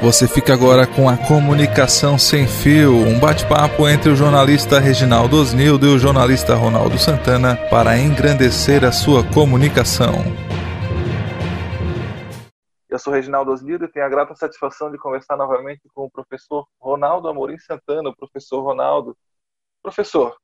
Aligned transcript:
Você 0.00 0.28
fica 0.28 0.54
agora 0.54 0.86
com 0.86 1.08
a 1.08 1.16
Comunicação 1.16 2.16
Sem 2.16 2.46
Fio, 2.46 2.94
um 2.94 3.18
bate-papo 3.18 3.88
entre 3.88 4.08
o 4.10 4.14
jornalista 4.14 4.78
Reginaldo 4.78 5.36
Osnildo 5.36 5.86
e 5.86 5.88
o 5.92 5.98
jornalista 5.98 6.54
Ronaldo 6.54 6.96
Santana 6.96 7.56
para 7.68 7.98
engrandecer 7.98 8.84
a 8.84 8.92
sua 8.92 9.28
comunicação. 9.34 10.12
Eu 12.88 12.96
sou 12.96 13.12
Reginaldo 13.12 13.50
Osnildo 13.50 13.86
e 13.86 13.88
tenho 13.88 14.06
a 14.06 14.08
grata 14.08 14.36
satisfação 14.36 14.88
de 14.88 14.98
conversar 14.98 15.36
novamente 15.36 15.82
com 15.92 16.04
o 16.04 16.10
professor 16.10 16.64
Ronaldo 16.80 17.26
Amorim 17.26 17.58
Santana, 17.58 18.10
o 18.10 18.16
professor 18.16 18.62
Ronaldo. 18.62 19.16
Professor, 19.82 20.36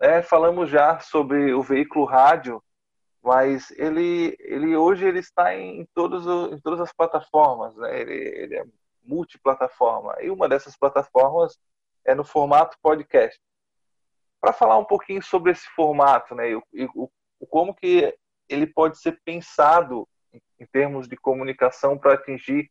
é, 0.00 0.22
falamos 0.22 0.70
já 0.70 0.98
sobre 1.00 1.52
o 1.52 1.62
veículo 1.62 2.06
rádio, 2.06 2.62
mas 3.22 3.70
ele, 3.72 4.34
ele 4.40 4.74
hoje 4.74 5.04
ele 5.04 5.18
está 5.18 5.54
em, 5.54 5.86
todos, 5.94 6.26
em 6.50 6.58
todas 6.60 6.80
as 6.80 6.92
plataformas, 6.92 7.76
né? 7.76 8.00
ele, 8.00 8.14
ele 8.14 8.56
é 8.56 8.64
multiplataforma. 9.04 10.16
E 10.20 10.30
uma 10.30 10.48
dessas 10.48 10.76
plataformas 10.76 11.58
é 12.04 12.14
no 12.14 12.24
formato 12.24 12.76
podcast. 12.82 13.40
Para 14.40 14.52
falar 14.52 14.78
um 14.78 14.84
pouquinho 14.84 15.22
sobre 15.22 15.52
esse 15.52 15.66
formato, 15.70 16.34
né, 16.34 16.50
e, 16.50 16.56
e, 16.72 16.84
e 16.84 17.46
como 17.46 17.74
que 17.74 18.14
ele 18.48 18.66
pode 18.66 18.98
ser 18.98 19.20
pensado 19.24 20.06
em 20.58 20.66
termos 20.66 21.08
de 21.08 21.16
comunicação 21.16 21.98
para 21.98 22.14
atingir 22.14 22.70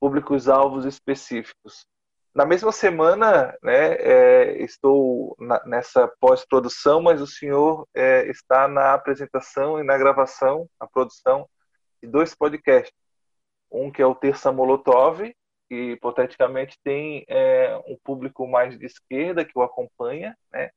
públicos-alvos 0.00 0.84
específicos. 0.84 1.86
Na 2.34 2.44
mesma 2.44 2.72
semana, 2.72 3.56
né, 3.62 3.94
é, 3.94 4.62
estou 4.62 5.36
na, 5.38 5.64
nessa 5.64 6.08
pós-produção, 6.18 7.00
mas 7.00 7.20
o 7.20 7.26
senhor 7.26 7.86
é, 7.94 8.28
está 8.28 8.66
na 8.66 8.92
apresentação 8.92 9.78
e 9.78 9.84
na 9.84 9.96
gravação, 9.96 10.68
na 10.80 10.86
produção 10.88 11.48
de 12.02 12.08
dois 12.08 12.34
podcasts. 12.34 12.92
Um 13.70 13.90
que 13.90 14.02
é 14.02 14.06
o 14.06 14.16
Terça 14.16 14.50
Molotov, 14.50 15.32
que 15.68 15.92
hipoteticamente 15.92 16.78
tem 16.82 17.24
é, 17.28 17.76
um 17.86 17.96
público 18.02 18.46
mais 18.46 18.78
de 18.78 18.86
esquerda 18.86 19.44
que 19.44 19.56
o 19.58 19.62
acompanha, 19.62 20.36
né? 20.52 20.70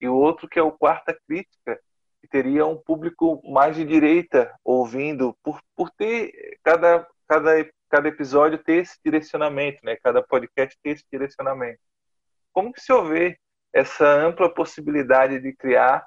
e 0.00 0.08
o 0.08 0.14
outro 0.14 0.48
que 0.48 0.58
é 0.58 0.62
o 0.62 0.72
Quarta 0.72 1.18
Crítica, 1.26 1.80
que 2.20 2.28
teria 2.28 2.66
um 2.66 2.76
público 2.76 3.40
mais 3.48 3.76
de 3.76 3.84
direita 3.84 4.54
ouvindo, 4.64 5.36
por, 5.42 5.60
por 5.74 5.90
ter 5.90 6.58
cada, 6.62 7.06
cada, 7.26 7.68
cada 7.88 8.08
episódio 8.08 8.58
ter 8.58 8.82
esse 8.82 8.98
direcionamento, 9.04 9.80
né? 9.84 9.96
cada 10.02 10.22
podcast 10.22 10.78
ter 10.82 10.90
esse 10.90 11.04
direcionamento. 11.10 11.80
Como 12.52 12.72
que 12.72 12.80
se 12.80 12.92
houver 12.92 13.38
essa 13.72 14.06
ampla 14.06 14.52
possibilidade 14.52 15.40
de 15.40 15.54
criar 15.54 16.06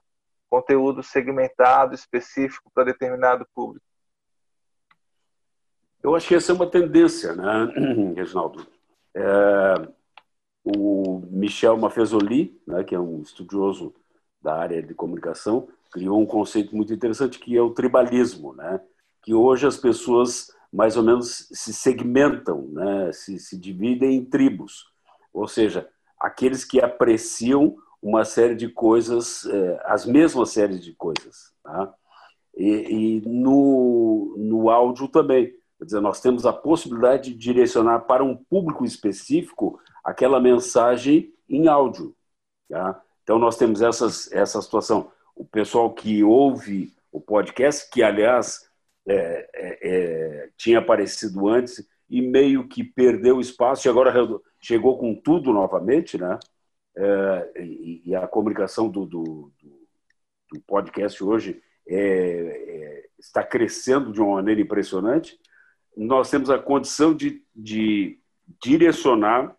conteúdo 0.50 1.02
segmentado, 1.02 1.96
específico 1.96 2.70
para 2.74 2.86
determinado 2.86 3.48
público? 3.54 3.86
Eu 6.04 6.16
acho 6.16 6.28
que 6.28 6.36
essa 6.36 6.52
é 6.52 6.56
uma 6.56 6.68
tendência, 6.68 7.36
né, 7.36 7.72
Reginaldo? 8.16 8.66
É, 9.14 9.88
o 10.64 11.22
Michel 11.30 11.78
Maffezoli, 11.78 12.60
né, 12.66 12.84
que 12.84 12.96
é 12.96 13.00
um 13.00 13.22
estudioso 13.22 13.94
da 14.42 14.56
área 14.56 14.82
de 14.82 14.94
comunicação, 14.94 15.68
criou 15.92 16.20
um 16.20 16.26
conceito 16.26 16.76
muito 16.76 16.94
interessante 16.94 17.38
que 17.38 17.56
é 17.56 17.62
o 17.62 17.72
tribalismo, 17.72 18.54
né? 18.54 18.82
que 19.22 19.34
hoje 19.34 19.68
as 19.68 19.78
pessoas 19.78 20.48
mais 20.74 20.96
ou 20.96 21.04
menos 21.04 21.50
se 21.52 21.74
segmentam, 21.74 22.70
né? 22.72 23.12
se, 23.12 23.38
se 23.38 23.58
dividem 23.58 24.16
em 24.16 24.26
tribos, 24.26 24.86
ou 25.34 25.48
seja, 25.48 25.88
aqueles 26.20 26.64
que 26.64 26.80
apreciam 26.80 27.76
uma 28.02 28.26
série 28.26 28.56
de 28.56 28.70
coisas, 28.70 29.46
é, 29.46 29.82
as 29.86 30.06
mesmas 30.06 30.50
séries 30.50 30.84
de 30.84 30.94
coisas. 30.94 31.54
Tá? 31.62 31.94
E, 32.58 33.22
e 33.22 33.30
no, 33.30 34.36
no 34.38 34.70
áudio 34.70 35.08
também. 35.08 35.54
Quer 35.82 35.86
dizer, 35.86 36.00
nós 36.00 36.22
temos 36.22 36.46
a 36.46 36.54
possibilidade 36.54 37.32
de 37.32 37.36
direcionar 37.36 38.02
para 38.02 38.24
um 38.24 38.36
público 38.36 38.86
específico 38.86 39.82
aquela 40.04 40.40
mensagem 40.40 41.34
em 41.50 41.68
áudio. 41.68 42.16
Tá? 42.70 43.02
Então, 43.24 43.40
nós 43.40 43.58
temos 43.58 43.82
essas, 43.82 44.32
essa 44.32 44.62
situação. 44.62 45.12
O 45.36 45.44
pessoal 45.44 45.92
que 45.92 46.24
ouve 46.24 46.94
o 47.12 47.20
podcast, 47.20 47.90
que, 47.90 48.04
aliás, 48.04 48.70
é, 49.08 49.50
é, 49.56 49.80
é, 49.82 50.50
tinha 50.56 50.78
aparecido 50.78 51.50
antes 51.50 51.84
e 52.08 52.22
meio 52.22 52.68
que 52.68 52.84
perdeu 52.84 53.42
espaço 53.42 53.88
e 53.88 53.90
agora 53.90 54.14
chegou 54.60 55.00
com 55.00 55.16
tudo 55.16 55.52
novamente, 55.52 56.16
né? 56.16 56.38
É, 56.96 57.52
e, 57.60 58.04
e, 58.06 58.16
a 58.16 58.28
comunicação 58.28 58.88
do, 58.88 59.08
do, 59.08 59.52
do 60.52 60.62
podcast 60.68 61.24
hoje 61.24 61.60
é, 61.88 61.98
é, 61.98 63.10
está 63.18 63.42
crescendo 63.42 64.12
de 64.12 64.22
uma 64.22 64.36
maneira 64.36 64.62
impressionante 64.62 65.41
nós 65.96 66.30
temos 66.30 66.50
a 66.50 66.60
condição 66.60 67.14
de, 67.14 67.44
de 67.56 68.20
direcionar 68.62 69.56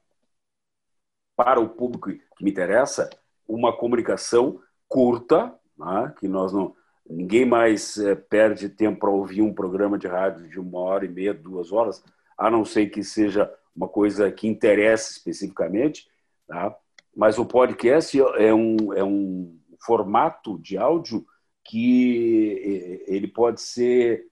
para 1.36 1.60
o 1.60 1.68
público 1.68 2.10
que 2.10 2.44
me 2.44 2.50
interessa 2.50 3.08
uma 3.46 3.76
comunicação 3.76 4.60
curta, 4.88 5.54
né, 5.76 6.14
que 6.18 6.28
nós 6.28 6.52
não 6.52 6.74
ninguém 7.08 7.44
mais 7.44 7.98
é, 7.98 8.14
perde 8.14 8.68
tempo 8.68 9.00
para 9.00 9.10
ouvir 9.10 9.42
um 9.42 9.52
programa 9.52 9.98
de 9.98 10.06
rádio 10.06 10.48
de 10.48 10.58
uma 10.58 10.78
hora 10.78 11.04
e 11.04 11.08
meia, 11.08 11.34
duas 11.34 11.72
horas, 11.72 12.02
a 12.38 12.50
não 12.50 12.64
ser 12.64 12.86
que 12.90 13.02
seja 13.02 13.52
uma 13.74 13.88
coisa 13.88 14.30
que 14.30 14.46
interesse 14.46 15.12
especificamente. 15.12 16.08
Tá? 16.46 16.74
Mas 17.14 17.38
o 17.38 17.44
podcast 17.44 18.18
é 18.36 18.54
um, 18.54 18.92
é 18.92 19.04
um 19.04 19.58
formato 19.84 20.58
de 20.58 20.78
áudio 20.78 21.26
que 21.64 23.02
ele 23.06 23.28
pode 23.28 23.60
ser, 23.60 24.26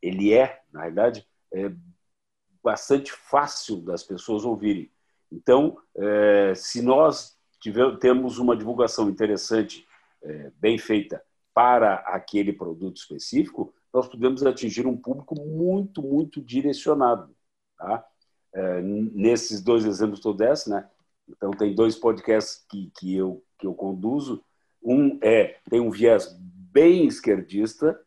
ele 0.00 0.32
é, 0.32 0.60
na 0.72 0.82
verdade, 0.82 1.26
é 1.52 1.72
bastante 2.62 3.12
fácil 3.12 3.80
das 3.80 4.02
pessoas 4.02 4.44
ouvirem. 4.44 4.90
Então, 5.32 5.78
é, 5.96 6.54
se 6.54 6.82
nós 6.82 7.38
tiver, 7.60 7.98
temos 7.98 8.38
uma 8.38 8.56
divulgação 8.56 9.08
interessante, 9.08 9.86
é, 10.22 10.50
bem 10.56 10.76
feita 10.76 11.22
para 11.54 11.94
aquele 12.06 12.52
produto 12.52 12.96
específico, 12.96 13.72
nós 13.92 14.08
podemos 14.08 14.44
atingir 14.44 14.86
um 14.86 14.96
público 14.96 15.34
muito, 15.40 16.02
muito 16.02 16.40
direcionado. 16.40 17.34
Tá? 17.76 18.04
É, 18.52 18.80
nesses 18.82 19.60
dois 19.62 19.84
exemplos 19.84 20.20
que 20.20 20.28
eu 20.28 20.34
desse, 20.34 20.68
né? 20.68 20.88
Então, 21.28 21.52
tem 21.52 21.74
dois 21.74 21.96
podcasts 21.96 22.64
que, 22.68 22.90
que, 22.98 23.14
eu, 23.14 23.42
que 23.58 23.66
eu 23.66 23.74
conduzo. 23.74 24.42
Um 24.82 25.18
é 25.22 25.58
tem 25.68 25.80
um 25.80 25.90
viés 25.90 26.36
bem 26.40 27.06
esquerdista 27.06 28.00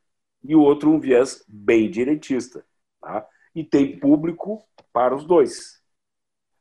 e 0.44 0.56
o 0.56 0.62
outro 0.62 0.90
um 0.90 1.00
viés 1.00 1.44
bem 1.48 1.90
direitista. 1.90 2.66
Tá? 3.04 3.28
e 3.56 3.64
tem 3.64 4.00
público 4.00 4.64
para 4.92 5.16
os 5.16 5.26
dois. 5.26 5.82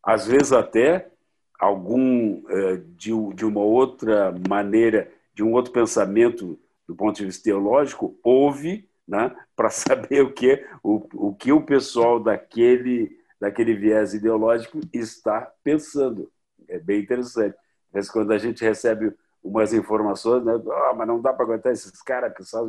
Às 0.02 0.26
vezes 0.26 0.52
até 0.52 1.10
algum 1.58 2.42
é, 2.48 2.76
de, 2.96 3.12
uma 3.12 3.60
outra 3.60 4.34
maneira, 4.48 5.10
de 5.32 5.42
um 5.42 5.52
outro 5.52 5.72
pensamento 5.72 6.58
do 6.86 6.96
ponto 6.96 7.16
de 7.16 7.26
vista 7.26 7.44
teológico, 7.44 8.18
ouve 8.22 8.88
né, 9.06 9.34
para 9.56 9.70
saber 9.70 10.22
o 10.22 10.32
que, 10.32 10.64
o, 10.82 11.06
o 11.14 11.34
que 11.34 11.52
o 11.52 11.62
pessoal 11.62 12.20
daquele, 12.20 13.16
daquele 13.40 13.74
viés 13.74 14.12
ideológico 14.12 14.80
está 14.92 15.52
pensando. 15.62 16.30
É 16.68 16.78
bem 16.78 17.00
interessante. 17.00 17.56
Mas 17.92 18.10
quando 18.10 18.32
a 18.32 18.38
gente 18.38 18.64
recebe 18.64 19.14
umas 19.42 19.72
informações, 19.72 20.44
né, 20.44 20.54
oh, 20.54 20.94
mas 20.94 21.06
não 21.06 21.20
dá 21.20 21.32
para 21.32 21.44
aguentar 21.44 21.72
esses 21.72 22.02
caras 22.02 22.34
que 22.34 22.44
são, 22.44 22.68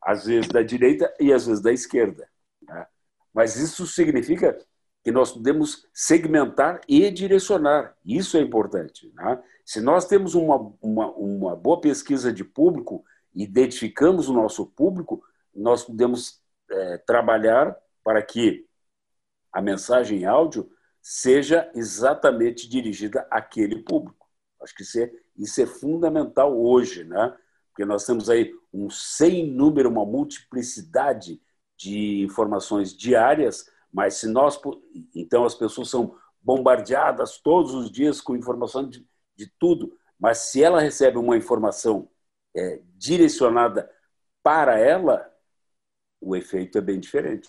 às 0.00 0.24
vezes 0.24 0.48
da 0.48 0.62
direita 0.62 1.12
e 1.20 1.32
às 1.32 1.46
vezes 1.46 1.62
da 1.62 1.72
esquerda. 1.72 2.31
Mas 3.32 3.56
isso 3.56 3.86
significa 3.86 4.58
que 5.02 5.10
nós 5.10 5.32
podemos 5.32 5.88
segmentar 5.92 6.80
e 6.86 7.10
direcionar. 7.10 7.96
Isso 8.04 8.36
é 8.36 8.40
importante. 8.40 9.12
Né? 9.14 9.42
Se 9.64 9.80
nós 9.80 10.06
temos 10.06 10.34
uma, 10.34 10.72
uma, 10.80 11.10
uma 11.12 11.56
boa 11.56 11.80
pesquisa 11.80 12.32
de 12.32 12.44
público, 12.44 13.04
identificamos 13.34 14.28
o 14.28 14.32
nosso 14.32 14.66
público, 14.66 15.22
nós 15.54 15.84
podemos 15.84 16.40
é, 16.70 16.98
trabalhar 16.98 17.76
para 18.04 18.22
que 18.22 18.66
a 19.52 19.60
mensagem 19.60 20.20
em 20.20 20.24
áudio 20.24 20.70
seja 21.00 21.70
exatamente 21.74 22.68
dirigida 22.68 23.26
àquele 23.30 23.82
público. 23.82 24.28
Acho 24.62 24.74
que 24.74 24.82
isso 24.82 25.00
é, 25.00 25.10
isso 25.36 25.60
é 25.60 25.66
fundamental 25.66 26.56
hoje, 26.56 27.04
né? 27.04 27.36
porque 27.68 27.84
nós 27.84 28.06
temos 28.06 28.30
aí 28.30 28.52
um 28.72 28.88
sem 28.88 29.50
número, 29.50 29.88
uma 29.88 30.04
multiplicidade 30.04 31.40
de 31.82 32.22
informações 32.22 32.96
diárias, 32.96 33.68
mas 33.92 34.14
se 34.14 34.28
nós. 34.28 34.60
Então, 35.14 35.44
as 35.44 35.54
pessoas 35.54 35.90
são 35.90 36.16
bombardeadas 36.40 37.38
todos 37.38 37.74
os 37.74 37.90
dias 37.90 38.20
com 38.20 38.36
informação 38.36 38.88
de, 38.88 39.06
de 39.36 39.46
tudo, 39.58 39.96
mas 40.18 40.38
se 40.38 40.62
ela 40.62 40.80
recebe 40.80 41.18
uma 41.18 41.36
informação 41.36 42.08
é, 42.56 42.80
direcionada 42.96 43.90
para 44.42 44.78
ela, 44.78 45.30
o 46.20 46.36
efeito 46.36 46.78
é 46.78 46.80
bem 46.80 46.98
diferente. 46.98 47.48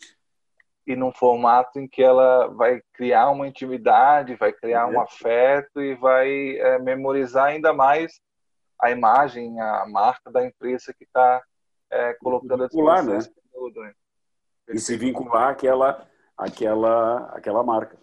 E 0.86 0.96
num 0.96 1.14
formato 1.14 1.80
em 1.80 1.88
que 1.88 2.04
ela 2.04 2.48
vai 2.48 2.82
criar 2.94 3.30
uma 3.30 3.48
intimidade, 3.48 4.36
vai 4.36 4.52
criar 4.52 4.92
é. 4.92 4.96
um 4.96 5.00
afeto 5.00 5.82
e 5.82 5.96
vai 5.96 6.58
é, 6.58 6.80
memorizar 6.80 7.46
ainda 7.46 7.72
mais 7.72 8.20
a 8.82 8.92
imagem, 8.92 9.60
a 9.62 9.86
marca 9.88 10.30
da 10.30 10.46
empresa 10.46 10.94
que 10.94 11.06
está 11.06 11.42
é, 11.90 12.14
colocando 12.16 12.64
a 12.64 12.68
disposição 12.68 13.14
né? 13.14 13.42
Tudo, 13.54 13.82
né? 13.82 13.94
E 14.68 14.80
se 14.80 14.98
vincular 14.98 15.50
àquela, 15.50 16.08
àquela, 16.38 17.26
àquela 17.36 17.64
marca. 17.64 17.98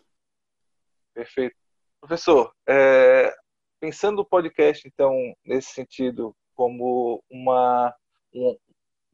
Perfeito. 1.14 1.56
Professor, 2.00 2.52
é, 2.66 3.34
pensando 3.80 4.20
o 4.20 4.24
podcast, 4.24 4.86
então, 4.86 5.12
nesse 5.44 5.72
sentido, 5.72 6.34
como 6.54 7.22
uma, 7.30 7.94
um 8.34 8.56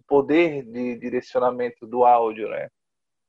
poder 0.07 0.63
de 0.65 0.97
direcionamento 0.97 1.87
do 1.87 2.05
áudio, 2.05 2.49
né? 2.49 2.69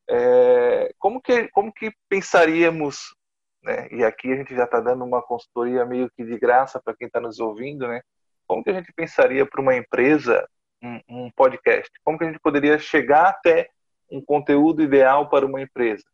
É, 0.10 0.94
como, 0.98 1.22
que, 1.22 1.48
como 1.50 1.74
que 1.74 1.92
pensaríamos, 2.08 3.16
né? 3.62 3.88
e 3.92 4.04
aqui 4.06 4.32
a 4.32 4.38
gente 4.38 4.56
já 4.56 4.64
está 4.64 4.80
dando 4.80 5.04
uma 5.04 5.22
consultoria 5.22 5.86
meio 5.86 6.10
que 6.12 6.24
de 6.24 6.38
graça 6.40 6.82
para 6.82 6.96
quem 6.96 7.08
está 7.08 7.20
nos 7.20 7.40
ouvindo, 7.40 7.88
né? 7.88 8.02
como 8.48 8.64
que 8.64 8.70
a 8.70 8.74
gente 8.74 8.92
pensaria 8.94 9.46
para 9.46 9.62
uma 9.62 9.76
empresa 9.76 10.48
um, 10.82 11.02
um 11.10 11.32
podcast? 11.32 11.92
Como 12.04 12.18
que 12.18 12.24
a 12.24 12.28
gente 12.28 12.40
poderia 12.40 12.80
chegar 12.80 13.28
até 13.28 13.70
um 14.10 14.22
conteúdo 14.22 14.82
ideal 14.82 15.30
para 15.30 15.46
uma 15.46 15.62
empresa? 15.62 16.06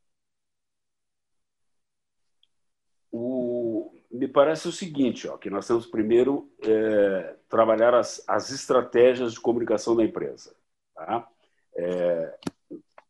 O, 3.11 3.93
me 4.11 4.27
parece 4.27 4.67
o 4.67 4.71
seguinte, 4.71 5.27
ó, 5.27 5.37
que 5.37 5.49
nós 5.49 5.67
temos 5.67 5.85
primeiro 5.85 6.51
é, 6.61 7.35
trabalhar 7.47 7.93
as, 7.93 8.23
as 8.27 8.49
estratégias 8.49 9.33
de 9.33 9.39
comunicação 9.39 9.95
da 9.95 10.03
empresa. 10.03 10.55
Tá? 10.95 11.27
É, 11.75 12.37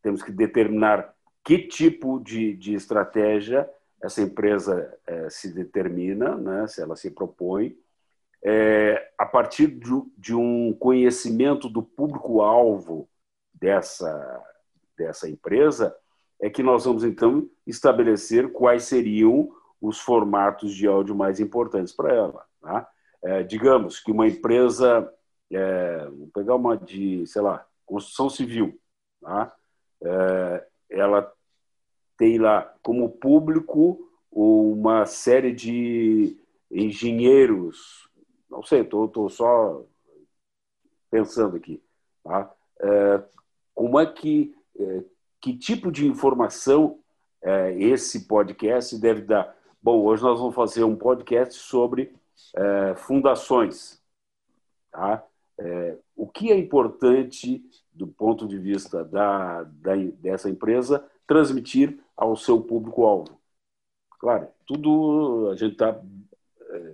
temos 0.01 0.21
que 0.21 0.31
determinar 0.31 1.13
que 1.44 1.59
tipo 1.59 2.19
de, 2.19 2.53
de 2.56 2.74
estratégia 2.74 3.69
essa 4.01 4.21
empresa 4.21 4.97
é, 5.07 5.29
se 5.29 5.53
determina, 5.53 6.36
né, 6.36 6.68
se 6.68 6.81
ela 6.81 6.95
se 6.95 7.09
propõe, 7.09 7.77
é, 8.44 9.12
a 9.18 9.25
partir 9.25 9.68
de, 9.68 9.89
de, 10.18 10.36
um 10.36 10.74
conhecimento 10.74 11.69
do 11.69 11.81
público-alvo 11.81 13.07
dessa, 13.53 14.44
dessa 14.97 15.29
empresa, 15.29 15.95
é 16.41 16.49
que 16.49 16.63
nós 16.63 16.85
vamos 16.85 17.03
então 17.03 17.49
estabelecer 17.65 18.51
quais 18.51 18.83
seriam 18.83 19.49
os 19.81 19.99
formatos 19.99 20.73
de 20.73 20.87
áudio 20.87 21.15
mais 21.15 21.39
importantes 21.39 21.93
para 21.93 22.13
ela. 22.13 22.45
Tá? 22.61 22.89
É, 23.23 23.43
digamos 23.43 23.99
que 23.99 24.11
uma 24.11 24.27
empresa, 24.27 25.11
é, 25.51 26.07
vou 26.07 26.29
pegar 26.33 26.55
uma 26.55 26.77
de, 26.77 27.25
sei 27.27 27.41
lá, 27.41 27.65
construção 27.85 28.29
civil, 28.29 28.79
tá? 29.21 29.53
É, 30.01 30.67
ela 30.89 31.31
tem 32.17 32.37
lá 32.37 32.73
como 32.81 33.09
público 33.09 34.09
uma 34.31 35.05
série 35.05 35.53
de 35.53 36.37
engenheiros, 36.71 38.09
não 38.49 38.63
sei, 38.63 38.81
estou 38.81 39.29
só 39.29 39.85
pensando 41.09 41.55
aqui, 41.55 41.81
tá? 42.23 42.51
É, 42.81 43.23
como 43.73 43.99
é 43.99 44.05
que, 44.05 44.55
que 45.39 45.55
tipo 45.55 45.91
de 45.91 46.07
informação 46.07 46.99
é, 47.41 47.73
esse 47.77 48.25
podcast 48.27 48.97
deve 48.97 49.21
dar? 49.21 49.55
Bom, 49.81 50.01
hoje 50.03 50.23
nós 50.23 50.39
vamos 50.39 50.55
fazer 50.55 50.83
um 50.83 50.95
podcast 50.95 51.55
sobre 51.55 52.15
é, 52.55 52.95
fundações, 52.95 54.01
tá? 54.91 55.23
É, 55.59 55.97
o 56.15 56.27
que 56.27 56.51
é 56.51 56.57
importante 56.57 57.63
do 57.91 58.07
ponto 58.07 58.47
de 58.47 58.57
vista 58.57 59.03
da, 59.03 59.63
da 59.63 59.95
dessa 59.95 60.49
empresa 60.49 61.05
transmitir 61.27 61.99
ao 62.15 62.35
seu 62.35 62.61
público-alvo? 62.61 63.39
Claro, 64.19 64.47
tudo 64.65 65.49
a 65.51 65.55
gente 65.55 65.73
está 65.73 66.01
é, 66.69 66.93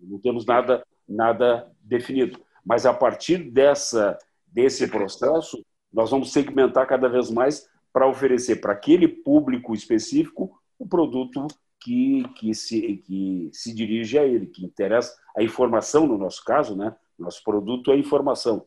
não 0.00 0.18
temos 0.18 0.44
nada, 0.44 0.84
nada 1.08 1.70
definido. 1.80 2.40
Mas 2.64 2.86
a 2.86 2.94
partir 2.94 3.50
dessa, 3.50 4.18
desse 4.46 4.88
processo, 4.88 5.64
nós 5.92 6.10
vamos 6.10 6.32
segmentar 6.32 6.86
cada 6.86 7.08
vez 7.08 7.30
mais 7.30 7.68
para 7.92 8.08
oferecer 8.08 8.56
para 8.56 8.72
aquele 8.72 9.06
público 9.06 9.74
específico 9.74 10.58
o 10.78 10.86
produto 10.86 11.46
que, 11.80 12.24
que, 12.36 12.54
se, 12.54 13.02
que 13.04 13.50
se 13.52 13.74
dirige 13.74 14.18
a 14.18 14.24
ele, 14.24 14.46
que 14.46 14.64
interessa 14.64 15.14
a 15.36 15.42
informação, 15.42 16.06
no 16.06 16.16
nosso 16.16 16.44
caso, 16.44 16.76
né? 16.76 16.94
Nosso 17.18 17.42
produto 17.44 17.92
é 17.92 17.96
informação. 17.96 18.64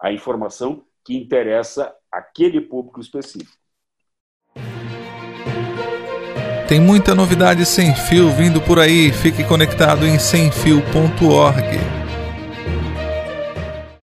A 0.00 0.12
informação 0.12 0.84
que 1.04 1.16
interessa 1.16 1.94
aquele 2.12 2.60
público 2.60 3.00
específico. 3.00 3.56
Tem 6.68 6.80
muita 6.80 7.14
novidade 7.14 7.64
sem 7.64 7.94
fio 7.94 8.30
vindo 8.30 8.60
por 8.60 8.78
aí. 8.78 9.10
Fique 9.10 9.42
conectado 9.42 10.04
em 10.04 10.18
semfio.org. 10.18 11.97